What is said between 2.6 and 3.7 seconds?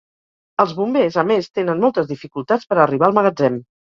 per arribar al magatzem.